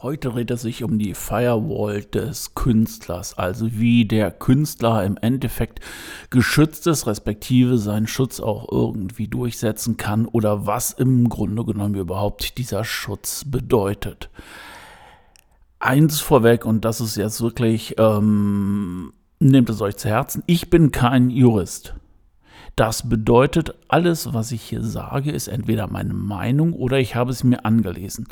Heute 0.00 0.28
dreht 0.28 0.52
es 0.52 0.62
sich 0.62 0.84
um 0.84 1.00
die 1.00 1.12
Firewall 1.12 2.04
des 2.04 2.54
Künstlers, 2.54 3.36
also 3.36 3.66
wie 3.72 4.04
der 4.04 4.30
Künstler 4.30 5.04
im 5.04 5.16
Endeffekt 5.16 5.80
geschützt 6.30 6.86
ist, 6.86 7.08
respektive 7.08 7.78
seinen 7.78 8.06
Schutz 8.06 8.38
auch 8.38 8.70
irgendwie 8.70 9.26
durchsetzen 9.26 9.96
kann 9.96 10.26
oder 10.26 10.68
was 10.68 10.92
im 10.92 11.28
Grunde 11.28 11.64
genommen 11.64 11.96
überhaupt 11.96 12.58
dieser 12.58 12.84
Schutz 12.84 13.44
bedeutet. 13.44 14.30
Eins 15.80 16.20
vorweg, 16.20 16.64
und 16.64 16.84
das 16.84 17.00
ist 17.00 17.16
jetzt 17.16 17.40
wirklich, 17.40 17.96
ähm, 17.98 19.12
nehmt 19.40 19.68
es 19.68 19.80
euch 19.80 19.96
zu 19.96 20.08
Herzen, 20.08 20.44
ich 20.46 20.70
bin 20.70 20.92
kein 20.92 21.28
Jurist. 21.28 21.94
Das 22.76 23.08
bedeutet, 23.08 23.74
alles, 23.88 24.32
was 24.32 24.52
ich 24.52 24.62
hier 24.62 24.84
sage, 24.84 25.32
ist 25.32 25.48
entweder 25.48 25.88
meine 25.88 26.14
Meinung 26.14 26.72
oder 26.72 27.00
ich 27.00 27.16
habe 27.16 27.32
es 27.32 27.42
mir 27.42 27.64
angelesen. 27.64 28.28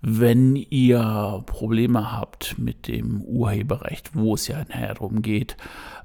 Wenn 0.00 0.56
ihr 0.56 1.42
Probleme 1.46 2.12
habt 2.12 2.58
mit 2.58 2.86
dem 2.86 3.22
Urheberrecht, 3.22 4.14
wo 4.14 4.34
es 4.34 4.46
ja 4.46 4.58
nachher 4.64 4.94
darum 4.94 5.22
geht, 5.22 5.56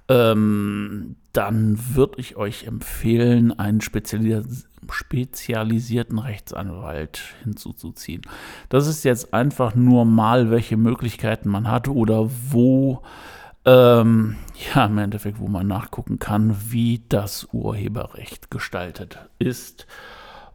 ähm, 0.07 1.15
dann 1.33 1.77
würde 1.95 2.19
ich 2.19 2.35
euch 2.35 2.65
empfehlen, 2.65 3.57
einen 3.57 3.81
spezialis 3.81 4.67
spezialisierten 4.91 6.17
Rechtsanwalt 6.17 7.21
hinzuzuziehen. 7.43 8.23
Das 8.69 8.87
ist 8.87 9.03
jetzt 9.03 9.33
einfach 9.33 9.75
nur 9.75 10.05
mal, 10.05 10.49
welche 10.49 10.75
Möglichkeiten 10.75 11.49
man 11.49 11.69
hat 11.69 11.87
oder 11.87 12.29
wo, 12.49 13.01
ähm, 13.63 14.37
ja, 14.73 14.85
im 14.85 14.97
Endeffekt, 14.97 15.39
wo 15.39 15.47
man 15.47 15.67
nachgucken 15.67 16.19
kann, 16.19 16.57
wie 16.69 17.03
das 17.09 17.47
Urheberrecht 17.51 18.51
gestaltet 18.51 19.19
ist. 19.39 19.85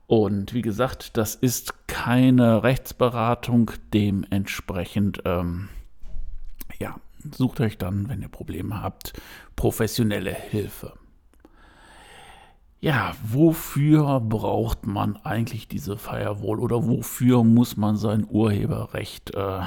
Und 0.07 0.55
wie 0.55 0.63
gesagt, 0.63 1.17
das 1.17 1.35
ist 1.35 1.86
keine 1.97 2.63
Rechtsberatung, 2.63 3.71
dementsprechend, 3.95 5.23
ähm, 5.25 5.71
ja, 6.79 6.97
sucht 7.35 7.59
euch 7.63 7.79
dann, 7.79 8.11
wenn 8.11 8.21
ihr 8.21 8.29
Probleme 8.29 8.83
habt, 8.83 9.15
professionelle 9.57 10.35
Hilfe. 10.35 10.93
Ja, 12.81 13.15
wofür 13.25 14.21
braucht 14.21 14.87
man 14.87 15.17
eigentlich 15.25 15.69
diese 15.69 15.97
Firewall 15.97 16.61
oder 16.61 16.87
wofür 16.87 17.43
muss 17.45 17.79
man 17.79 17.97
sein 17.97 18.27
Urheberrecht 18.29 19.35
äh, 19.35 19.61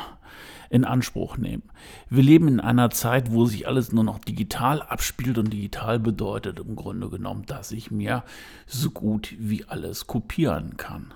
in 0.70 0.86
Anspruch 0.86 1.38
nehmen. 1.38 1.64
Wir 2.12 2.22
leben 2.22 2.48
in 2.48 2.60
einer 2.60 2.92
Zeit, 2.92 3.32
wo 3.32 3.46
sich 3.46 3.68
alles 3.68 3.92
nur 3.92 4.04
noch 4.04 4.20
digital 4.20 4.84
abspielt 4.84 5.40
und 5.40 5.52
digital 5.52 5.98
bedeutet 5.98 6.60
im 6.60 6.76
Grunde 6.76 7.10
genommen, 7.10 7.48
dass 7.48 7.72
ich 7.72 7.90
mir 7.90 8.24
so 8.68 8.92
gut 8.92 9.34
wie 9.40 9.66
alles 9.66 10.06
kopieren 10.06 10.78
kann. 10.78 11.16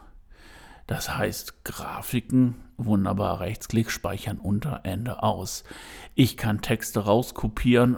Das 0.88 1.16
heißt, 1.16 1.64
Grafiken, 1.64 2.56
wunderbar 2.78 3.40
Rechtsklick, 3.40 3.90
speichern 3.90 4.38
unter, 4.38 4.82
Ende 4.84 5.24
aus. 5.24 5.64
Ich 6.16 6.38
kann 6.38 6.62
Texte 6.62 7.02
rauskopieren. 7.02 7.98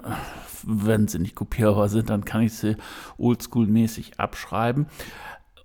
Wenn 0.63 1.07
sie 1.07 1.19
nicht 1.19 1.35
kopierbar 1.35 1.89
sind, 1.89 2.09
dann 2.09 2.25
kann 2.25 2.41
ich 2.41 2.53
sie 2.53 2.77
oldschool-mäßig 3.17 4.17
abschreiben. 4.17 4.87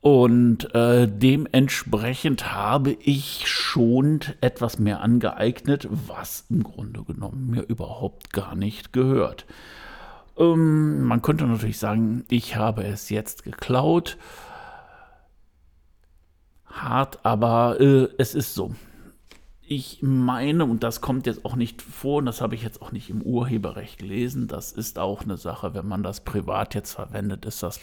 Und 0.01 0.75
äh, 0.75 1.07
dementsprechend 1.07 2.55
habe 2.55 2.93
ich 2.93 3.47
schon 3.47 4.21
etwas 4.41 4.79
mehr 4.79 5.01
angeeignet, 5.03 5.89
was 5.91 6.47
im 6.49 6.63
Grunde 6.63 7.05
genommen 7.05 7.51
mir 7.51 7.63
überhaupt 7.63 8.33
gar 8.33 8.55
nicht 8.55 8.95
gehört. 8.95 9.45
Ähm, 10.39 11.05
man 11.05 11.21
könnte 11.21 11.45
natürlich 11.47 11.79
sagen, 11.79 12.25
ich 12.31 12.57
habe 12.57 12.85
es 12.85 13.11
jetzt 13.11 13.43
geklaut. 13.45 14.17
Hart, 16.71 17.25
aber 17.25 17.81
äh, 17.81 18.09
es 18.19 18.35
ist 18.35 18.55
so. 18.55 18.75
Ich 19.63 19.99
meine, 20.03 20.65
und 20.65 20.83
das 20.83 21.01
kommt 21.01 21.27
jetzt 21.27 21.45
auch 21.45 21.55
nicht 21.55 21.83
vor, 21.83 22.19
und 22.19 22.27
das 22.27 22.41
habe 22.41 22.55
ich 22.55 22.63
jetzt 22.63 22.83
auch 22.83 22.91
nicht 22.93 23.11
im 23.11 23.23
Urheberrecht 23.23 23.99
gelesen, 23.99 24.49
das 24.49 24.73
ist 24.73 24.99
auch 24.99 25.23
eine 25.23 25.37
Sache, 25.37 25.75
wenn 25.75 25.87
man 25.87 26.03
das 26.03 26.25
privat 26.25 26.75
jetzt 26.75 26.93
verwendet, 26.93 27.45
ist 27.45 27.63
das 27.63 27.81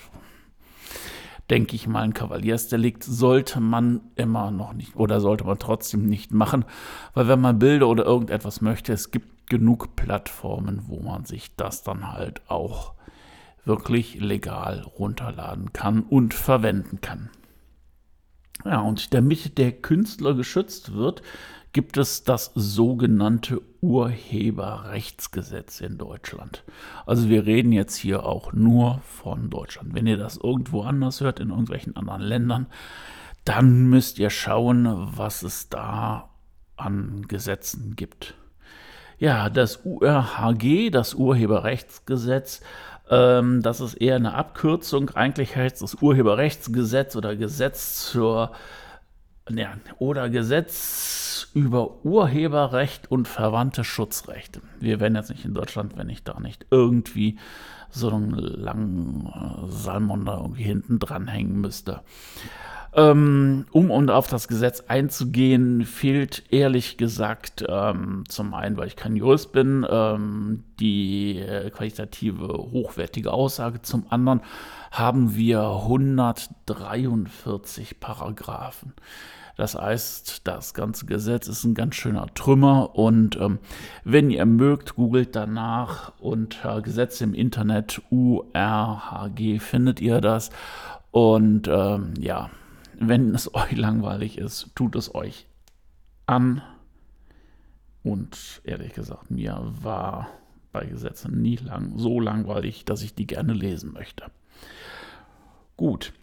denke 1.50 1.76
ich 1.76 1.88
mal, 1.88 2.02
ein 2.02 2.14
Kavaliersdelikt 2.14 3.04
sollte 3.04 3.60
man 3.60 4.02
immer 4.16 4.52
noch 4.52 4.74
nicht 4.74 4.96
oder 4.96 5.22
sollte 5.22 5.46
man 5.46 5.60
trotzdem 5.60 6.06
nicht 6.06 6.34
machen, 6.34 6.66
weil 7.14 7.28
wenn 7.28 7.40
man 7.40 7.60
Bilder 7.60 7.88
oder 7.88 8.06
irgendetwas 8.06 8.62
möchte, 8.62 8.94
es 8.94 9.12
gibt 9.12 9.50
genug 9.50 9.96
Plattformen, 9.96 10.84
wo 10.88 11.00
man 11.00 11.26
sich 11.26 11.56
das 11.56 11.84
dann 11.84 12.12
halt 12.12 12.42
auch 12.50 12.94
wirklich 13.64 14.20
legal 14.20 14.82
runterladen 14.98 15.72
kann 15.74 16.04
und 16.04 16.34
verwenden 16.34 17.02
kann. 17.02 17.30
Ja, 18.66 18.82
und 18.82 19.14
damit 19.14 19.58
der 19.58 19.72
Künstler 19.72 20.34
geschützt 20.34 20.94
wird, 20.94 21.22
gibt 21.74 21.98
es 21.98 22.24
das 22.24 22.52
sogenannte 22.56 23.62
Urheberrechtsgesetz 23.82 25.82
in 25.82 25.98
Deutschland. 25.98 26.64
Also 27.06 27.30
wir 27.30 27.46
reden 27.46 27.72
jetzt 27.72 27.98
hier 27.98 28.26
auch 28.26 28.54
nur 28.54 29.02
von 29.04 29.52
Deutschland. 29.52 29.94
Wenn 29.94 30.08
ihr 30.08 30.18
das 30.18 30.38
irgendwo 30.38 30.82
anders 30.82 31.22
hört, 31.22 31.40
in 31.40 31.50
irgendwelchen 31.50 31.96
anderen 31.96 32.22
Ländern, 32.22 32.66
dann 33.46 33.90
müsst 33.90 34.18
ihr 34.18 34.30
schauen, 34.30 34.88
was 35.16 35.44
es 35.44 35.70
da 35.70 36.30
an 36.76 37.28
Gesetzen 37.28 37.96
gibt. 37.96 38.34
Ja, 39.20 39.50
das 39.50 39.82
URHG, 39.84 40.90
das 40.90 41.14
Urheberrechtsgesetz, 41.14 42.62
ähm, 43.10 43.62
das 43.62 43.80
ist 43.82 43.96
eher 43.96 44.16
eine 44.16 44.34
Abkürzung. 44.34 45.10
Eigentlich 45.12 45.56
heißt 45.56 45.82
das 45.82 45.96
Urheberrechtsgesetz 45.96 47.16
oder 47.16 47.36
Gesetz 47.36 48.12
zur 48.12 48.52
ja, 49.50 49.74
oder 49.98 50.30
Gesetz 50.30 51.50
über 51.54 52.04
Urheberrecht 52.04 53.10
und 53.10 53.28
verwandte 53.28 53.84
Schutzrechte. 53.84 54.62
Wir 54.80 55.00
wären 55.00 55.16
jetzt 55.16 55.30
nicht 55.30 55.46
in 55.46 55.54
Deutschland, 55.54 55.98
wenn 55.98 56.10
ich 56.10 56.24
da 56.24 56.40
nicht 56.40 56.66
irgendwie 56.70 57.38
so 57.90 58.10
einen 58.10 58.32
langen 58.32 59.28
äh, 59.28 59.72
Salmon 59.72 60.26
da 60.26 60.38
irgendwie 60.38 60.64
hinten 60.64 61.00
dranhängen 61.00 61.62
müsste. 61.62 62.02
Ähm, 62.98 63.66
um 63.72 63.90
und 63.92 64.10
auf 64.10 64.28
das 64.28 64.48
Gesetz 64.48 64.86
einzugehen, 64.88 65.86
fehlt 65.86 66.52
ehrlich 66.52 66.98
gesagt 66.98 67.64
ähm, 67.70 68.24
zum 68.28 68.56
einen, 68.56 68.76
weil 68.76 68.88
ich 68.88 68.96
kein 68.96 69.16
Jurist 69.16 69.52
bin, 69.52 69.86
ähm, 69.88 70.64
die 70.80 71.46
qualitative, 71.72 72.48
hochwertige 72.48 73.32
Aussage. 73.32 73.84
Zum 73.84 74.08
anderen 74.10 74.42
haben 74.90 75.36
wir 75.36 75.62
143 75.62 78.00
Paragraphen. 78.00 78.94
Das 79.58 79.76
heißt, 79.76 80.48
das 80.48 80.74
ganze 80.74 81.06
Gesetz 81.06 81.48
ist 81.48 81.66
ein 81.66 81.76
ganz 81.76 81.94
schöner 81.96 82.26
Trümmer 82.34 82.96
und 82.96 83.36
ähm, 83.38 83.60
wenn 84.04 84.32
ihr 84.32 84.46
mögt, 84.46 84.96
googelt 84.96 85.36
danach 85.36 86.14
unter 86.20 86.82
Gesetze 86.82 87.24
im 87.24 87.36
Internet 87.36 88.02
URHG 88.12 89.60
findet 89.60 90.00
ihr 90.00 90.22
das 90.22 90.52
und 91.12 91.68
ähm, 91.68 92.14
ja, 92.20 92.50
wenn 93.00 93.34
es 93.34 93.54
euch 93.54 93.76
langweilig 93.76 94.38
ist, 94.38 94.70
tut 94.76 94.96
es 94.96 95.14
euch 95.14 95.48
an. 96.26 96.62
Und 98.04 98.62
ehrlich 98.64 98.94
gesagt, 98.94 99.32
mir 99.32 99.60
war 99.82 100.30
bei 100.72 100.86
Gesetzen 100.86 101.42
nie 101.42 101.58
lang, 101.58 101.98
so 101.98 102.20
langweilig, 102.20 102.86
dass 102.86 103.02
ich 103.02 103.16
die 103.16 103.28
gerne 103.28 103.54
lesen 103.54 103.94
möchte. 103.94 104.26
Gut. 105.76 106.14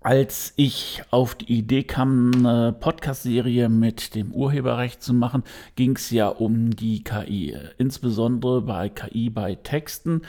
Als 0.00 0.52
ich 0.56 1.02
auf 1.10 1.34
die 1.34 1.50
Idee 1.50 1.82
kam, 1.82 2.30
eine 2.34 2.74
Podcast-Serie 2.74 3.70
mit 3.70 4.14
dem 4.14 4.32
Urheberrecht 4.32 5.02
zu 5.02 5.14
machen, 5.14 5.44
ging 5.76 5.96
es 5.96 6.10
ja 6.10 6.28
um 6.28 6.76
die 6.76 7.02
KI, 7.02 7.56
insbesondere 7.78 8.60
bei 8.60 8.90
KI 8.90 9.30
bei 9.30 9.54
Texten. 9.54 10.20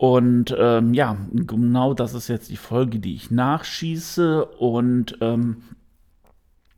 Und 0.00 0.56
ähm, 0.56 0.94
ja, 0.94 1.14
genau 1.30 1.92
das 1.92 2.14
ist 2.14 2.28
jetzt 2.28 2.48
die 2.48 2.56
Folge, 2.56 3.00
die 3.00 3.14
ich 3.14 3.30
nachschieße. 3.30 4.46
Und 4.46 5.18
ähm, 5.20 5.62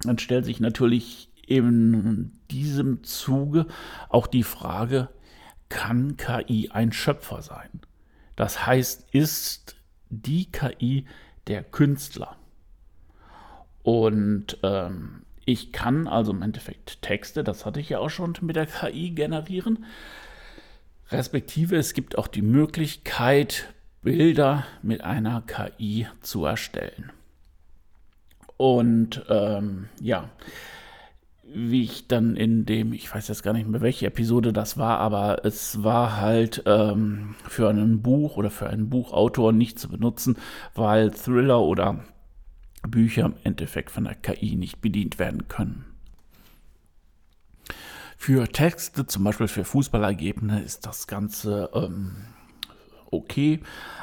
dann 0.00 0.19
stellt 0.19 0.44
sich 0.44 0.58
natürlich 0.58 1.28
in 1.46 2.32
diesem 2.50 3.04
Zuge 3.04 3.66
auch 4.08 4.26
die 4.26 4.42
Frage, 4.42 5.08
kann 5.69 6.16
KI 6.16 6.70
ein 6.72 6.90
Schöpfer 6.90 7.42
sein? 7.42 7.70
Das 8.34 8.66
heißt, 8.66 9.06
ist 9.12 9.76
die 10.10 10.50
KI 10.50 11.06
der 11.46 11.62
Künstler? 11.62 12.34
Und 13.84 14.58
ähm, 14.64 15.22
ich 15.44 15.70
kann 15.70 16.08
also 16.08 16.32
im 16.32 16.42
Endeffekt 16.42 17.02
Texte, 17.02 17.44
das 17.44 17.66
hatte 17.66 17.78
ich 17.78 17.88
ja 17.88 18.00
auch 18.00 18.10
schon 18.10 18.34
mit 18.40 18.56
der 18.56 18.66
KI 18.66 19.10
generieren. 19.10 19.84
Respektive 21.12 21.76
es 21.76 21.94
gibt 21.94 22.17
auch 22.19 22.26
die 22.26 22.43
Möglichkeit, 22.43 23.73
Bilder 24.03 24.64
mit 24.82 25.03
einer 25.03 25.43
KI 25.43 26.06
zu 26.20 26.44
erstellen. 26.44 27.12
Und 28.56 29.25
ähm, 29.29 29.88
ja, 30.00 30.31
wie 31.55 31.82
ich 31.82 32.09
dann 32.09 32.37
in 32.37 32.64
dem, 32.64 32.93
ich 32.93 33.12
weiß 33.12 33.29
jetzt 33.29 33.43
gar 33.43 33.53
nicht 33.53 33.69
mehr, 33.69 33.81
welche 33.81 34.06
Episode 34.06 34.53
das 34.53 34.79
war, 34.79 34.99
aber 34.99 35.44
es 35.44 35.82
war 35.82 36.20
halt 36.20 36.62
ähm, 36.67 37.35
für 37.49 37.69
ein 37.69 38.03
Buch 38.03 38.37
oder 38.37 38.50
für 38.50 38.69
einen 38.69 38.88
Buchautor 38.88 39.53
nicht 39.53 39.79
zu 39.79 39.88
benutzen, 39.88 40.37
weil 40.75 41.11
Thriller 41.11 41.61
oder 41.61 42.05
Bücher 42.88 43.26
im 43.26 43.35
Endeffekt 43.44 43.91
von 43.91 44.05
der 44.05 44.14
KI 44.14 44.56
nicht 44.56 44.81
bedient 44.81 45.19
werden 45.19 45.49
können. 45.49 45.91
Für 48.22 48.46
Texte, 48.46 49.04
zum 49.04 49.24
Beispiel 49.24 49.48
für 49.48 49.64
Fußballergebnisse, 49.64 50.60
ist 50.60 50.86
das 50.86 51.08
Ganze 51.08 51.70
ähm, 51.74 52.12
okay, 53.10 53.58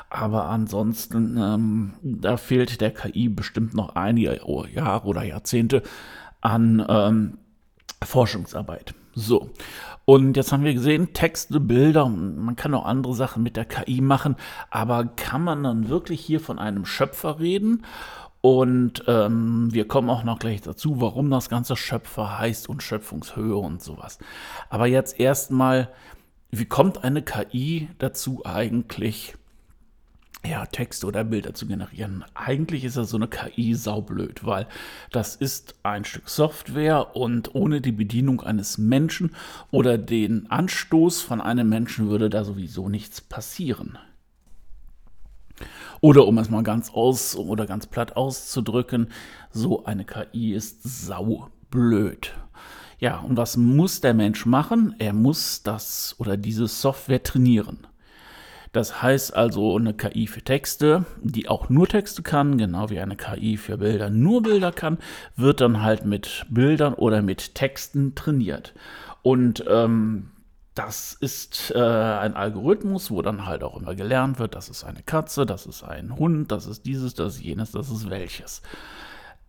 aber 0.09 0.49
ansonsten, 0.49 1.37
ähm, 1.37 1.93
da 2.03 2.35
fehlt 2.35 2.81
der 2.81 2.91
KI 2.91 3.29
bestimmt 3.29 3.73
noch 3.73 3.95
einige 3.95 4.41
Jahre 4.73 5.07
oder 5.07 5.23
Jahrzehnte 5.23 5.83
an 6.41 6.85
ähm, 6.89 7.37
Forschungsarbeit. 8.03 8.93
So. 9.13 9.51
Und 10.03 10.35
jetzt 10.35 10.51
haben 10.51 10.65
wir 10.65 10.73
gesehen, 10.73 11.13
Texte, 11.13 11.61
Bilder, 11.61 12.09
man 12.09 12.57
kann 12.57 12.73
auch 12.73 12.85
andere 12.85 13.15
Sachen 13.15 13.41
mit 13.41 13.55
der 13.55 13.63
KI 13.63 14.01
machen, 14.01 14.35
aber 14.69 15.05
kann 15.05 15.45
man 15.45 15.63
dann 15.63 15.87
wirklich 15.87 16.19
hier 16.19 16.41
von 16.41 16.59
einem 16.59 16.85
Schöpfer 16.85 17.39
reden? 17.39 17.85
Und 18.41 19.03
ähm, 19.07 19.67
wir 19.73 19.87
kommen 19.87 20.09
auch 20.09 20.23
noch 20.23 20.39
gleich 20.39 20.61
dazu, 20.61 21.01
warum 21.01 21.29
das 21.29 21.49
ganze 21.49 21.75
Schöpfer 21.75 22.39
heißt 22.39 22.69
und 22.69 22.81
Schöpfungshöhe 22.81 23.57
und 23.57 23.83
sowas. 23.83 24.17
Aber 24.69 24.87
jetzt 24.87 25.19
erstmal, 25.19 25.89
wie 26.49 26.65
kommt 26.65 27.03
eine 27.03 27.21
KI 27.21 27.89
dazu 27.97 28.45
eigentlich, 28.45 29.35
ja, 30.45 30.65
Texte 30.67 31.05
oder 31.05 31.25
Bilder 31.25 31.53
zu 31.53 31.67
generieren? 31.67 32.23
Eigentlich 32.33 32.85
ist 32.85 32.95
das 32.95 33.09
so 33.09 33.17
eine 33.17 33.27
KI 33.27 33.75
saublöd, 33.75 34.45
weil 34.45 34.67
das 35.11 35.35
ist 35.35 35.75
ein 35.83 36.05
Stück 36.05 36.29
Software 36.29 37.17
und 37.17 37.53
ohne 37.55 37.81
die 37.81 37.91
Bedienung 37.91 38.39
eines 38.39 38.77
Menschen 38.77 39.35
oder 39.69 39.97
den 39.97 40.49
Anstoß 40.49 41.21
von 41.21 41.41
einem 41.41 41.67
Menschen 41.67 42.09
würde 42.09 42.29
da 42.29 42.45
sowieso 42.45 42.87
nichts 42.87 43.19
passieren. 43.19 43.97
Oder 46.01 46.27
um 46.27 46.37
es 46.37 46.49
mal 46.49 46.63
ganz 46.63 46.91
aus 46.93 47.35
oder 47.35 47.65
ganz 47.65 47.87
platt 47.87 48.15
auszudrücken, 48.15 49.09
so 49.51 49.85
eine 49.85 50.05
KI 50.05 50.53
ist 50.53 50.83
saublöd. 50.83 52.33
Ja, 52.99 53.19
und 53.19 53.37
was 53.37 53.57
muss 53.57 54.01
der 54.01 54.13
Mensch 54.13 54.45
machen? 54.45 54.95
Er 54.99 55.13
muss 55.13 55.63
das 55.63 56.15
oder 56.19 56.37
diese 56.37 56.67
Software 56.67 57.23
trainieren. 57.23 57.87
Das 58.71 59.01
heißt 59.01 59.35
also 59.35 59.75
eine 59.75 59.95
KI 59.95 60.27
für 60.27 60.43
Texte, 60.43 61.05
die 61.23 61.47
auch 61.47 61.69
nur 61.69 61.87
Texte 61.87 62.21
kann, 62.21 62.57
genau 62.57 62.89
wie 62.89 62.99
eine 62.99 63.15
KI 63.15 63.57
für 63.57 63.77
Bilder 63.77 64.09
nur 64.09 64.43
Bilder 64.43 64.71
kann, 64.71 64.99
wird 65.35 65.61
dann 65.61 65.81
halt 65.81 66.05
mit 66.05 66.45
Bildern 66.49 66.93
oder 66.93 67.21
mit 67.21 67.55
Texten 67.55 68.13
trainiert. 68.13 68.73
Und 69.23 69.63
ähm, 69.67 70.29
das 70.75 71.13
ist 71.13 71.71
äh, 71.75 71.79
ein 71.79 72.35
Algorithmus, 72.35 73.11
wo 73.11 73.21
dann 73.21 73.45
halt 73.45 73.63
auch 73.63 73.79
immer 73.79 73.95
gelernt 73.95 74.39
wird, 74.39 74.55
das 74.55 74.69
ist 74.69 74.83
eine 74.83 75.01
Katze, 75.01 75.45
das 75.45 75.65
ist 75.65 75.83
ein 75.83 76.17
Hund, 76.17 76.51
das 76.51 76.67
ist 76.67 76.85
dieses, 76.85 77.15
das 77.15 77.35
ist 77.35 77.41
jenes, 77.41 77.71
das 77.71 77.89
ist 77.89 78.09
welches. 78.09 78.61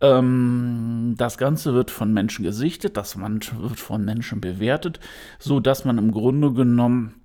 Ähm, 0.01 1.13
das 1.17 1.37
Ganze 1.37 1.73
wird 1.73 1.91
von 1.91 2.11
Menschen 2.11 2.43
gesichtet, 2.43 2.97
das 2.97 3.17
wird 3.17 3.79
von 3.79 4.03
Menschen 4.03 4.41
bewertet, 4.41 4.99
so 5.39 5.59
dass 5.59 5.85
man 5.85 5.97
im 5.97 6.11
Grunde 6.11 6.53
genommen 6.53 7.15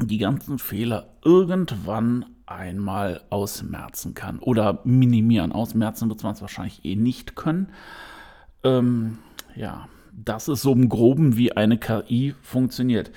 die 0.00 0.18
ganzen 0.18 0.58
Fehler 0.58 1.08
irgendwann 1.22 2.24
einmal 2.46 3.20
ausmerzen 3.30 4.14
kann 4.14 4.38
oder 4.38 4.80
minimieren. 4.84 5.52
Ausmerzen 5.52 6.08
wird 6.08 6.22
man 6.22 6.32
es 6.32 6.40
wahrscheinlich 6.40 6.84
eh 6.84 6.96
nicht 6.96 7.36
können. 7.36 7.68
Ähm, 8.64 9.18
ja, 9.54 9.88
das 10.24 10.48
ist 10.48 10.62
so 10.62 10.72
im 10.72 10.88
Groben, 10.88 11.36
wie 11.36 11.52
eine 11.52 11.78
KI 11.78 12.34
funktioniert. 12.42 13.10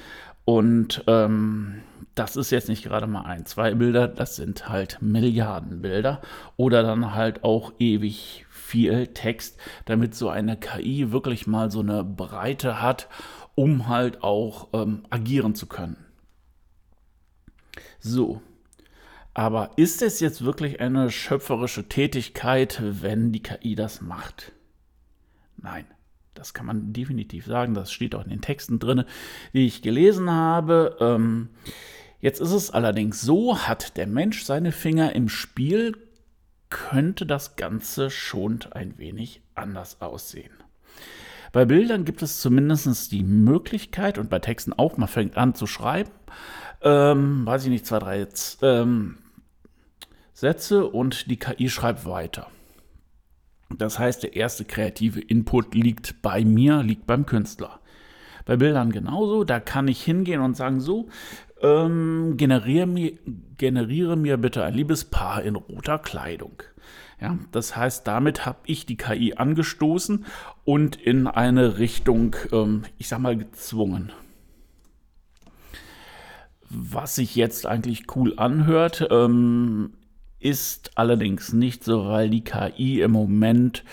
Und 0.45 1.03
ähm, 1.07 1.81
das 2.15 2.36
ist 2.36 2.51
jetzt 2.51 2.69
nicht 2.69 2.83
gerade 2.83 3.07
mal 3.07 3.21
ein, 3.21 3.45
zwei 3.45 3.74
Bilder, 3.74 4.07
das 4.07 4.36
sind 4.36 4.69
halt 4.69 5.01
Milliarden 5.01 5.81
Bilder 5.81 6.21
oder 6.57 6.83
dann 6.83 7.13
halt 7.13 7.44
auch 7.44 7.74
ewig 7.80 8.45
viel 8.50 9.07
Text, 9.07 9.59
damit 9.86 10.15
so 10.15 10.30
eine 10.30 10.57
KI 10.57 11.12
wirklich 11.12 11.48
mal 11.48 11.71
so 11.71 11.80
eine 11.80 12.03
Breite 12.03 12.81
hat, 12.81 13.07
um 13.56 13.88
halt 13.88 14.24
auch 14.24 14.69
ähm, 14.74 15.03
agieren 15.09 15.56
zu 15.56 15.68
können. 15.68 15.98
So, 18.00 18.42
aber 19.33 19.71
ist 19.77 20.01
es 20.01 20.19
jetzt 20.19 20.44
wirklich 20.44 20.81
eine 20.81 21.09
schöpferische 21.12 21.88
Tätigkeit, 21.88 22.81
wenn 22.81 23.31
die 23.31 23.44
KI 23.44 23.75
das 23.75 24.01
macht? 24.01 24.51
Nein. 25.57 25.86
Das 26.41 26.55
kann 26.55 26.65
man 26.65 26.91
definitiv 26.91 27.45
sagen. 27.45 27.75
Das 27.75 27.91
steht 27.91 28.15
auch 28.15 28.23
in 28.23 28.31
den 28.31 28.41
Texten 28.41 28.79
drin, 28.79 29.03
die 29.53 29.67
ich 29.67 29.83
gelesen 29.83 30.31
habe. 30.31 30.97
Ähm, 30.99 31.49
jetzt 32.19 32.41
ist 32.41 32.51
es 32.51 32.71
allerdings 32.71 33.21
so, 33.21 33.59
hat 33.59 33.95
der 33.95 34.07
Mensch 34.07 34.43
seine 34.43 34.71
Finger 34.71 35.13
im 35.13 35.29
Spiel, 35.29 35.95
könnte 36.71 37.27
das 37.27 37.57
Ganze 37.57 38.09
schon 38.09 38.61
ein 38.71 38.97
wenig 38.97 39.43
anders 39.53 40.01
aussehen. 40.01 40.51
Bei 41.51 41.63
Bildern 41.63 42.05
gibt 42.05 42.23
es 42.23 42.41
zumindest 42.41 43.11
die 43.11 43.23
Möglichkeit 43.23 44.17
und 44.17 44.31
bei 44.31 44.39
Texten 44.39 44.73
auch, 44.73 44.97
man 44.97 45.09
fängt 45.09 45.38
an 45.38 45.53
zu 45.53 45.67
schreiben, 45.67 46.09
ähm, 46.81 47.45
weiß 47.45 47.65
ich 47.65 47.69
nicht, 47.69 47.85
zwei, 47.85 47.99
drei 47.99 48.27
ähm, 48.63 49.19
Sätze 50.33 50.88
und 50.88 51.29
die 51.29 51.38
KI 51.38 51.69
schreibt 51.69 52.07
weiter. 52.07 52.47
Das 53.77 54.00
heißt, 54.00 54.23
der 54.23 54.35
erste 54.35 54.65
kreative 54.65 55.21
Input 55.21 55.73
liegt 55.75 56.21
bei 56.21 56.44
mir, 56.44 56.83
liegt 56.83 57.07
beim 57.07 57.25
Künstler. 57.25 57.79
Bei 58.45 58.57
Bildern 58.57 58.91
genauso, 58.91 59.44
da 59.44 59.59
kann 59.59 59.88
ich 59.88 60.03
hingehen 60.03 60.41
und 60.41 60.57
sagen, 60.57 60.79
so, 60.79 61.09
ähm, 61.62 62.35
generiere, 62.38 62.88
mir, 62.88 63.13
generiere 63.57 64.15
mir 64.15 64.38
bitte 64.38 64.63
ein 64.63 64.73
Liebespaar 64.73 65.44
in 65.44 65.56
roter 65.56 66.00
Kleidung. 66.00 66.63
Ja, 67.19 67.38
das 67.51 67.75
heißt, 67.75 68.07
damit 68.07 68.47
habe 68.47 68.59
ich 68.65 68.88
die 68.88 68.97
KI 68.97 69.35
angestoßen 69.35 70.25
und 70.65 70.95
in 70.95 71.27
eine 71.27 71.77
Richtung, 71.77 72.35
ähm, 72.51 72.83
ich 72.97 73.07
sag 73.07 73.19
mal, 73.19 73.38
gezwungen. 73.38 74.12
Was 76.67 77.15
sich 77.15 77.35
jetzt 77.35 77.67
eigentlich 77.67 78.15
cool 78.15 78.33
anhört, 78.38 79.07
ähm, 79.12 79.94
ist 80.41 80.91
allerdings 80.95 81.53
nicht 81.53 81.83
so, 81.83 82.05
weil 82.07 82.29
die 82.29 82.43
KI 82.43 83.01
im 83.01 83.12
Moment 83.12 83.83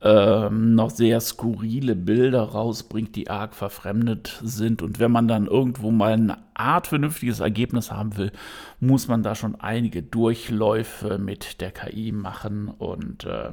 ähm, 0.00 0.74
noch 0.74 0.90
sehr 0.90 1.20
skurrile 1.20 1.96
Bilder 1.96 2.42
rausbringt, 2.42 3.16
die 3.16 3.30
arg 3.30 3.54
verfremdet 3.54 4.38
sind. 4.44 4.82
Und 4.82 5.00
wenn 5.00 5.10
man 5.10 5.26
dann 5.26 5.46
irgendwo 5.46 5.90
mal 5.90 6.12
eine 6.12 6.38
Art 6.54 6.86
vernünftiges 6.86 7.40
Ergebnis 7.40 7.90
haben 7.90 8.16
will, 8.16 8.30
muss 8.78 9.08
man 9.08 9.22
da 9.22 9.34
schon 9.34 9.56
einige 9.56 10.02
Durchläufe 10.02 11.18
mit 11.18 11.60
der 11.60 11.72
KI 11.72 12.12
machen 12.12 12.68
und 12.68 13.24
äh, 13.24 13.50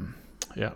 ja, 0.56 0.74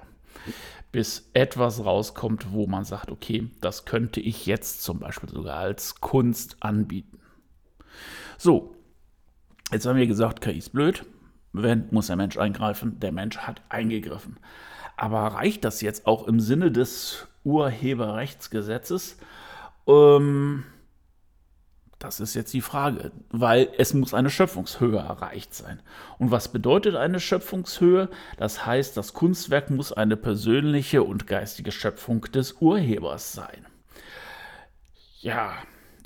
bis 0.91 1.29
etwas 1.33 1.85
rauskommt, 1.85 2.51
wo 2.51 2.65
man 2.65 2.83
sagt, 2.83 3.11
okay, 3.11 3.49
das 3.61 3.85
könnte 3.85 4.21
ich 4.21 4.47
jetzt 4.47 4.81
zum 4.81 4.99
Beispiel 4.99 5.29
sogar 5.29 5.57
als 5.57 6.01
Kunst 6.01 6.57
anbieten. 6.61 7.19
So, 8.39 8.75
jetzt 9.71 9.85
haben 9.85 9.97
wir 9.97 10.07
gesagt, 10.07 10.41
KI 10.41 10.57
ist 10.57 10.71
blöd. 10.71 11.05
Wenn, 11.53 11.87
muss 11.91 12.07
der 12.07 12.15
Mensch 12.15 12.37
eingreifen. 12.37 12.99
Der 12.99 13.11
Mensch 13.11 13.37
hat 13.39 13.61
eingegriffen. 13.69 14.37
Aber 14.97 15.19
reicht 15.19 15.63
das 15.63 15.81
jetzt 15.81 16.05
auch 16.05 16.27
im 16.27 16.39
Sinne 16.39 16.71
des 16.71 17.27
Urheberrechtsgesetzes? 17.43 19.17
Ähm, 19.87 20.65
das 21.99 22.21
ist 22.21 22.33
jetzt 22.33 22.53
die 22.53 22.61
Frage, 22.61 23.11
weil 23.29 23.69
es 23.77 23.93
muss 23.93 24.13
eine 24.13 24.29
Schöpfungshöhe 24.29 24.97
erreicht 24.97 25.53
sein. 25.53 25.81
Und 26.17 26.31
was 26.31 26.47
bedeutet 26.47 26.95
eine 26.95 27.19
Schöpfungshöhe? 27.19 28.09
Das 28.37 28.65
heißt, 28.65 28.95
das 28.95 29.13
Kunstwerk 29.13 29.69
muss 29.69 29.91
eine 29.91 30.15
persönliche 30.15 31.03
und 31.03 31.27
geistige 31.27 31.73
Schöpfung 31.73 32.21
des 32.21 32.53
Urhebers 32.61 33.33
sein. 33.33 33.65
Ja, 35.19 35.53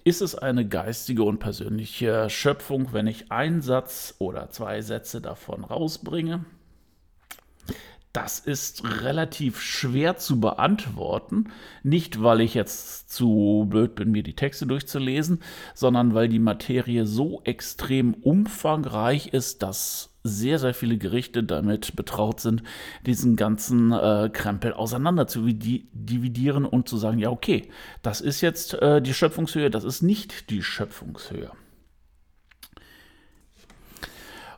ist 0.04 0.22
es 0.22 0.36
eine 0.36 0.68
geistige 0.68 1.24
und 1.24 1.40
persönliche 1.40 2.30
Schöpfung, 2.30 2.94
wenn 2.94 3.08
ich 3.08 3.32
einen 3.32 3.62
Satz 3.62 4.16
oder 4.20 4.50
zwei 4.50 4.82
Sätze 4.82 5.22
davon 5.22 5.64
rausbringe? 5.64 6.46
Das 8.12 8.40
ist 8.40 8.84
relativ 9.02 9.60
schwer 9.60 10.18
zu 10.18 10.40
beantworten. 10.40 11.52
Nicht, 11.82 12.22
weil 12.22 12.42
ich 12.42 12.54
jetzt 12.54 13.12
zu 13.12 13.66
blöd 13.68 13.96
bin, 13.96 14.12
mir 14.12 14.22
die 14.22 14.36
Texte 14.36 14.68
durchzulesen, 14.68 15.42
sondern 15.74 16.14
weil 16.14 16.30
die 16.30 16.38
Materie 16.38 17.08
so 17.08 17.42
extrem 17.44 18.14
umfangreich 18.14 19.28
ist, 19.28 19.64
dass 19.64 20.13
sehr, 20.24 20.60
sehr 20.60 20.74
viele 20.74 20.98
Gerichte 20.98 21.44
damit 21.44 21.96
betraut 21.96 22.40
sind, 22.40 22.64
diesen 23.06 23.36
ganzen 23.36 23.92
äh, 23.92 24.30
Krempel 24.32 24.74
auseinander 24.74 25.28
zu 25.28 25.46
dividieren 25.46 26.66
und 26.66 26.88
zu 26.88 26.98
sagen, 26.98 27.20
ja, 27.20 27.30
okay, 27.30 27.70
das 28.02 28.22
ist 28.22 28.42
jetzt 28.42 28.74
äh, 28.76 29.02
die 29.02 29.14
Schöpfungshöhe, 29.14 29.70
das 29.70 29.84
ist 29.84 30.02
nicht 30.02 30.50
die 30.50 30.64
Schöpfungshöhe. 30.64 31.52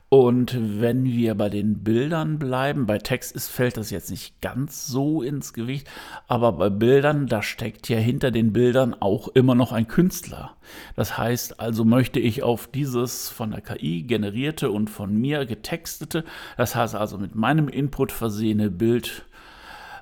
Und 0.10 0.56
wenn 0.80 1.04
wir 1.06 1.34
bei 1.34 1.50
den 1.50 1.84
Bildern 1.84 2.38
bleiben, 2.38 2.86
bei 2.86 3.00
Text 3.00 3.36
ist, 3.36 3.48
fällt 3.48 3.76
das 3.76 3.90
jetzt 3.90 4.12
nicht 4.12 4.40
ganz 4.40 4.86
so 4.86 5.24
ins 5.24 5.52
Gewicht, 5.52 5.90
aber 6.28 6.52
bei 6.52 6.70
Bildern, 6.70 7.26
da 7.26 7.42
steckt 7.42 7.90
ja 7.90 7.98
hinter 7.98 8.30
den 8.30 8.54
Bildern 8.54 8.94
auch 8.94 9.30
immer 9.30 9.56
noch 9.56 9.72
ein 9.72 9.88
Künstler. 9.88 10.56
Das 10.96 11.18
heißt 11.18 11.60
also, 11.60 11.86
möchte 11.86 12.20
ich 12.20 12.44
auf 12.44 12.68
dieses 12.68 13.30
von 13.30 13.52
der 13.52 13.62
KI 13.62 14.04
generierte 14.04 14.70
und 14.70 14.92
von 14.92 15.16
mir 15.16 15.46
getextete, 15.48 16.24
das 16.56 16.76
heißt 16.76 16.96
also 16.96 17.18
mit 17.18 17.34
meinem 17.34 17.68
Input 17.68 18.12
versehene 18.12 18.70
Bild 18.70 19.26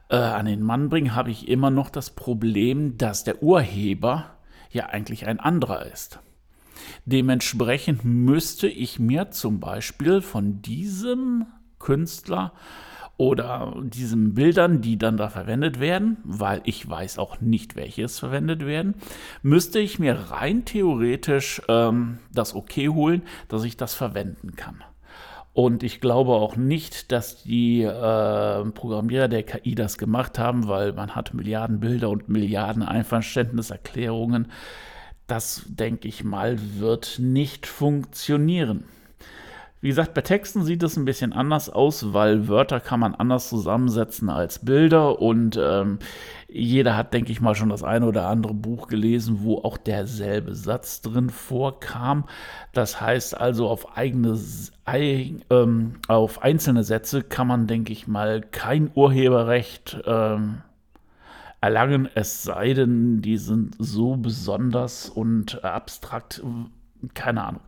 äh, 0.09 0.17
an 0.17 0.45
den 0.45 0.61
Mann 0.61 0.89
bringen, 0.89 1.15
habe 1.15 1.31
ich 1.31 1.47
immer 1.47 1.71
noch 1.71 1.89
das 1.89 2.09
Problem, 2.09 2.97
dass 2.97 3.23
der 3.23 3.41
Urheber 3.41 4.31
ja 4.69 4.87
eigentlich 4.87 5.27
ein 5.27 5.39
anderer 5.39 5.85
ist. 5.85 6.19
Dementsprechend 7.05 8.03
müsste 8.05 8.67
ich 8.67 8.99
mir 8.99 9.31
zum 9.31 9.59
Beispiel 9.59 10.21
von 10.21 10.61
diesem 10.61 11.45
Künstler 11.79 12.53
oder 13.17 13.73
diesen 13.83 14.33
Bildern, 14.33 14.81
die 14.81 14.97
dann 14.97 15.17
da 15.17 15.29
verwendet 15.29 15.79
werden, 15.79 16.17
weil 16.23 16.61
ich 16.65 16.89
weiß 16.89 17.19
auch 17.19 17.41
nicht, 17.41 17.75
welches 17.75 18.19
verwendet 18.19 18.65
werden, 18.65 18.95
müsste 19.43 19.79
ich 19.79 19.99
mir 19.99 20.31
rein 20.31 20.65
theoretisch 20.65 21.61
ähm, 21.67 22.17
das 22.33 22.55
Okay 22.55 22.89
holen, 22.89 23.21
dass 23.49 23.63
ich 23.63 23.77
das 23.77 23.93
verwenden 23.93 24.55
kann. 24.55 24.83
Und 25.53 25.83
ich 25.83 26.01
glaube 26.01 26.31
auch 26.31 26.55
nicht, 26.55 27.11
dass 27.11 27.43
die 27.43 27.83
äh, 27.83 28.65
Programmierer 28.71 29.27
der 29.27 29.43
KI 29.43 29.75
das 29.75 29.99
gemacht 29.99 30.39
haben, 30.39 30.67
weil 30.67 30.93
man 30.93 31.15
hat 31.15 31.35
Milliarden 31.35 31.79
Bilder 31.79 32.09
und 32.09 32.27
Milliarden 32.27 32.81
Einverständniserklärungen 32.81 34.47
das, 35.27 35.63
denke 35.67 36.07
ich 36.07 36.23
mal, 36.23 36.57
wird 36.77 37.19
nicht 37.19 37.65
funktionieren. 37.67 38.85
Wie 39.83 39.89
gesagt, 39.89 40.13
bei 40.13 40.21
Texten 40.21 40.63
sieht 40.63 40.81
es 40.81 40.95
ein 40.95 41.03
bisschen 41.03 41.33
anders 41.33 41.69
aus, 41.69 42.13
weil 42.13 42.47
Wörter 42.47 42.79
kann 42.79 43.01
man 43.01 43.15
anders 43.15 43.49
zusammensetzen 43.49 44.29
als 44.29 44.63
Bilder 44.63 45.21
und 45.21 45.59
ähm, 45.61 45.99
jeder 46.47 46.95
hat, 46.95 47.13
denke 47.13 47.33
ich 47.33 47.41
mal, 47.41 47.53
schon 47.53 47.67
das 47.67 47.83
eine 47.83 48.05
oder 48.05 48.27
andere 48.27 48.53
Buch 48.53 48.87
gelesen, 48.87 49.39
wo 49.41 49.57
auch 49.57 49.77
derselbe 49.77 50.55
Satz 50.55 51.01
drin 51.01 51.29
vorkam. 51.29 52.23
Das 52.71 53.01
heißt 53.01 53.35
also, 53.35 53.67
auf 53.67 53.97
eigene, 53.97 54.39
ähm, 55.49 55.95
auf 56.07 56.41
einzelne 56.41 56.85
Sätze 56.85 57.21
kann 57.21 57.47
man, 57.47 57.67
denke 57.67 57.91
ich 57.91 58.07
mal, 58.07 58.39
kein 58.39 58.89
Urheberrecht 58.95 60.01
ähm, 60.05 60.61
erlangen, 61.63 62.09
es 62.13 62.43
sei 62.43 62.73
denn, 62.73 63.21
die 63.21 63.37
sind 63.37 63.75
so 63.79 64.17
besonders 64.17 65.09
und 65.09 65.63
abstrakt, 65.63 66.43
keine 67.13 67.45
Ahnung, 67.45 67.61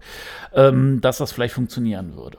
ähm, 0.54 1.00
dass 1.00 1.20
das 1.20 1.32
vielleicht 1.32 1.54
funktionieren 1.54 2.18
würde. 2.18 2.38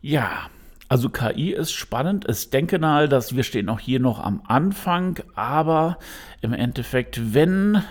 Ja, 0.00 0.48
also 0.88 1.10
KI 1.10 1.52
ist 1.52 1.72
spannend. 1.72 2.26
Ich 2.30 2.48
denke 2.48 2.78
mal, 2.78 3.06
dass 3.06 3.36
wir 3.36 3.42
stehen 3.42 3.68
auch 3.68 3.78
hier 3.78 4.00
noch 4.00 4.18
am 4.18 4.40
Anfang, 4.46 5.20
aber 5.34 5.98
im 6.40 6.54
Endeffekt, 6.54 7.34
wenn 7.34 7.82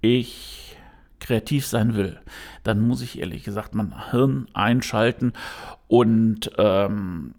ich 0.00 0.78
kreativ 1.20 1.66
sein 1.66 1.94
will, 1.94 2.18
dann 2.62 2.80
muss 2.80 3.02
ich 3.02 3.18
ehrlich 3.18 3.44
gesagt 3.44 3.74
mein 3.74 4.10
Hirn 4.12 4.46
einschalten 4.54 5.34
und 5.88 6.52
ähm, 6.56 7.34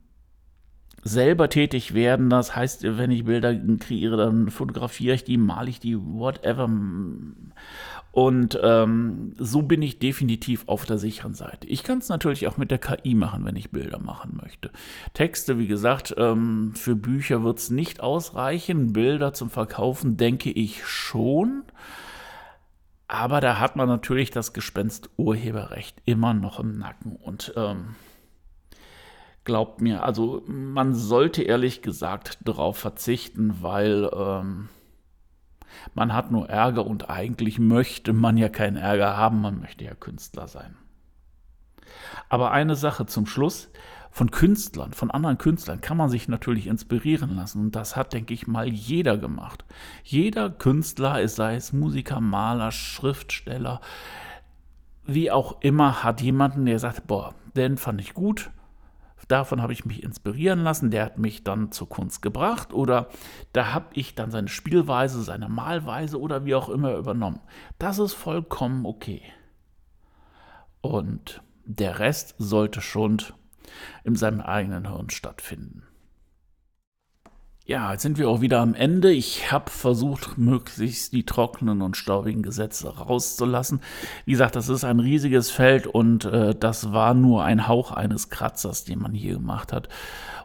selber 1.03 1.49
tätig 1.49 1.93
werden. 1.93 2.29
Das 2.29 2.55
heißt, 2.55 2.83
wenn 2.83 3.11
ich 3.11 3.25
Bilder 3.25 3.55
kreiere, 3.77 4.17
dann 4.17 4.49
fotografiere 4.49 5.15
ich 5.15 5.23
die, 5.23 5.37
male 5.37 5.69
ich 5.69 5.79
die, 5.79 5.97
whatever. 5.97 6.69
Und 8.11 8.59
ähm, 8.63 9.33
so 9.37 9.61
bin 9.61 9.81
ich 9.81 9.99
definitiv 9.99 10.63
auf 10.67 10.85
der 10.85 10.97
sicheren 10.97 11.35
Seite. 11.35 11.67
Ich 11.67 11.83
kann 11.83 11.99
es 11.99 12.09
natürlich 12.09 12.47
auch 12.47 12.57
mit 12.57 12.71
der 12.71 12.79
KI 12.79 13.13
machen, 13.13 13.45
wenn 13.45 13.55
ich 13.55 13.71
Bilder 13.71 13.99
machen 13.99 14.39
möchte. 14.41 14.71
Texte, 15.13 15.59
wie 15.59 15.67
gesagt, 15.67 16.15
ähm, 16.17 16.73
für 16.75 16.95
Bücher 16.95 17.43
wird 17.43 17.59
es 17.59 17.69
nicht 17.69 18.01
ausreichen. 18.01 18.93
Bilder 18.93 19.33
zum 19.33 19.49
Verkaufen 19.49 20.17
denke 20.17 20.49
ich 20.51 20.85
schon. 20.85 21.63
Aber 23.07 23.41
da 23.41 23.59
hat 23.59 23.75
man 23.75 23.87
natürlich 23.87 24.31
das 24.31 24.53
Gespenst 24.53 25.09
Urheberrecht 25.17 26.01
immer 26.05 26.33
noch 26.33 26.59
im 26.59 26.77
Nacken. 26.77 27.15
Und 27.15 27.53
ähm, 27.55 27.95
Glaubt 29.49 29.81
mir, 29.81 30.03
also 30.03 30.43
man 30.45 30.93
sollte 30.93 31.41
ehrlich 31.41 31.81
gesagt 31.81 32.37
darauf 32.45 32.77
verzichten, 32.77 33.63
weil 33.63 34.07
ähm, 34.15 34.69
man 35.95 36.13
hat 36.13 36.29
nur 36.29 36.47
Ärger 36.47 36.85
und 36.85 37.09
eigentlich 37.09 37.57
möchte 37.57 38.13
man 38.13 38.37
ja 38.37 38.47
keinen 38.47 38.77
Ärger 38.77 39.17
haben, 39.17 39.41
man 39.41 39.59
möchte 39.59 39.83
ja 39.85 39.95
Künstler 39.95 40.47
sein. 40.47 40.77
Aber 42.29 42.51
eine 42.51 42.75
Sache 42.75 43.07
zum 43.07 43.25
Schluss, 43.25 43.71
von 44.11 44.29
Künstlern, 44.29 44.93
von 44.93 45.09
anderen 45.09 45.39
Künstlern 45.39 45.81
kann 45.81 45.97
man 45.97 46.09
sich 46.09 46.27
natürlich 46.27 46.67
inspirieren 46.67 47.35
lassen. 47.35 47.59
Und 47.59 47.75
das 47.75 47.95
hat, 47.95 48.13
denke 48.13 48.35
ich 48.35 48.45
mal, 48.45 48.69
jeder 48.69 49.17
gemacht. 49.17 49.65
Jeder 50.03 50.51
Künstler, 50.51 51.27
sei 51.27 51.55
es 51.55 51.73
Musiker, 51.73 52.21
Maler, 52.21 52.71
Schriftsteller, 52.71 53.81
wie 55.07 55.31
auch 55.31 55.59
immer, 55.61 56.03
hat 56.03 56.21
jemanden, 56.21 56.67
der 56.67 56.77
sagt, 56.77 57.07
boah, 57.07 57.33
den 57.55 57.77
fand 57.77 57.99
ich 57.99 58.13
gut, 58.13 58.51
davon 59.29 59.61
habe 59.61 59.71
ich 59.71 59.85
mich 59.85 60.03
inspirieren 60.03 60.59
lassen, 60.63 60.91
der 60.91 61.05
hat 61.05 61.17
mich 61.17 61.43
dann 61.43 61.71
zur 61.71 61.87
Kunst 61.87 62.21
gebracht 62.21 62.73
oder 62.73 63.07
da 63.53 63.73
habe 63.73 63.87
ich 63.93 64.15
dann 64.15 64.31
seine 64.31 64.49
Spielweise, 64.49 65.23
seine 65.23 65.47
Malweise 65.47 66.19
oder 66.19 66.43
wie 66.45 66.55
auch 66.55 66.67
immer 66.67 66.95
übernommen. 66.95 67.39
Das 67.77 67.99
ist 67.99 68.13
vollkommen 68.13 68.85
okay. 68.85 69.21
Und 70.81 71.41
der 71.65 71.99
Rest 71.99 72.35
sollte 72.37 72.81
schon 72.81 73.21
in 74.03 74.15
seinem 74.15 74.41
eigenen 74.41 74.87
Hirn 74.87 75.09
stattfinden. 75.09 75.83
Ja, 77.69 77.91
jetzt 77.91 78.01
sind 78.01 78.17
wir 78.17 78.27
auch 78.27 78.41
wieder 78.41 78.61
am 78.61 78.73
Ende. 78.73 79.11
Ich 79.11 79.51
habe 79.51 79.69
versucht, 79.69 80.39
möglichst 80.39 81.13
die 81.13 81.23
trockenen 81.23 81.83
und 81.83 81.95
staubigen 81.95 82.41
Gesetze 82.41 82.97
rauszulassen. 82.97 83.79
Wie 84.25 84.31
gesagt, 84.31 84.55
das 84.55 84.69
ist 84.69 84.83
ein 84.83 84.99
riesiges 84.99 85.51
Feld 85.51 85.85
und 85.85 86.25
äh, 86.25 86.55
das 86.55 86.93
war 86.93 87.13
nur 87.13 87.43
ein 87.43 87.67
Hauch 87.67 87.91
eines 87.91 88.31
Kratzers, 88.31 88.85
den 88.85 88.97
man 88.97 89.13
hier 89.13 89.35
gemacht 89.35 89.71
hat 89.71 89.87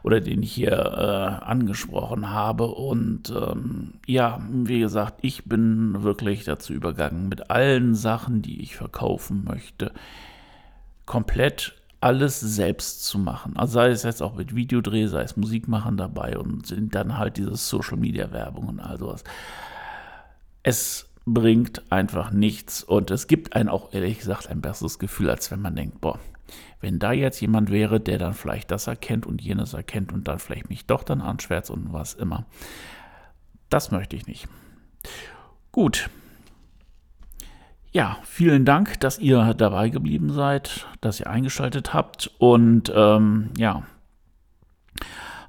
oder 0.03 0.21
den 0.21 0.43
ich 0.43 0.53
hier 0.53 0.73
äh, 0.73 1.43
angesprochen 1.43 2.29
habe. 2.29 2.67
Und 2.67 3.31
ähm, 3.31 3.95
ja, 4.05 4.39
wie 4.47 4.81
gesagt, 4.81 5.15
ich 5.23 5.45
bin 5.45 6.03
wirklich 6.03 6.43
dazu 6.43 6.73
übergegangen, 6.73 7.27
mit 7.27 7.49
allen 7.49 7.95
Sachen, 7.95 8.43
die 8.43 8.61
ich 8.61 8.75
verkaufen 8.75 9.43
möchte, 9.45 9.93
komplett 11.07 11.73
alles 12.05 12.39
selbst 12.39 13.03
zu 13.03 13.17
machen. 13.17 13.57
Also 13.57 13.73
sei 13.73 13.89
es 13.89 14.03
jetzt 14.03 14.21
auch 14.21 14.35
mit 14.35 14.55
Videodreh, 14.55 15.07
sei 15.07 15.23
es 15.23 15.37
Musik 15.37 15.67
machen 15.67 15.97
dabei 15.97 16.37
und 16.37 16.67
sind 16.67 16.93
dann 16.93 17.17
halt 17.17 17.37
diese 17.37 17.55
Social 17.55 17.97
Media 17.97 18.31
Werbung 18.31 18.67
und 18.67 18.79
all 18.79 18.99
sowas. 18.99 19.23
Es 20.61 21.09
bringt 21.25 21.91
einfach 21.91 22.29
nichts 22.29 22.83
und 22.83 23.09
es 23.09 23.25
gibt 23.25 23.55
einen 23.55 23.69
auch 23.69 23.91
ehrlich 23.91 24.19
gesagt 24.19 24.51
ein 24.51 24.61
besseres 24.61 24.99
Gefühl, 24.99 25.31
als 25.31 25.49
wenn 25.49 25.61
man 25.61 25.75
denkt, 25.75 25.99
boah, 25.99 26.19
wenn 26.79 26.99
da 26.99 27.11
jetzt 27.11 27.41
jemand 27.41 27.71
wäre, 27.71 27.99
der 27.99 28.19
dann 28.19 28.35
vielleicht 28.35 28.69
das 28.69 28.85
erkennt 28.85 29.25
und 29.25 29.41
jenes 29.41 29.73
erkennt 29.73 30.13
und 30.13 30.27
dann 30.27 30.37
vielleicht 30.37 30.69
mich 30.69 30.85
doch 30.85 31.01
dann 31.01 31.21
anschwärzt 31.21 31.71
und 31.71 31.91
was 31.91 32.13
immer. 32.13 32.45
Das 33.69 33.89
möchte 33.89 34.15
ich 34.15 34.27
nicht. 34.27 34.47
Gut, 35.71 36.11
ja, 37.95 38.17
vielen 38.23 38.65
Dank, 38.65 38.99
dass 38.99 39.19
ihr 39.19 39.53
dabei 39.53 39.87
geblieben 39.87 40.29
seid, 40.33 40.85
dass 40.99 41.21
ihr 41.21 41.27
eingeschaltet 41.27 41.93
habt 41.93 42.29
und 42.39 42.91
ähm, 42.93 43.51
ja, 43.57 43.83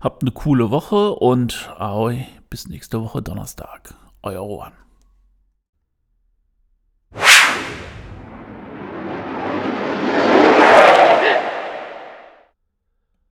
habt 0.01 0.23
eine 0.23 0.31
coole 0.31 0.71
Woche 0.71 1.11
und 1.11 1.75
ahoi, 1.77 2.25
bis 2.49 2.69
nächste 2.69 3.03
Woche 3.03 3.21
Donnerstag. 3.21 3.95
Euer 4.23 4.43
Rohan. 4.43 4.86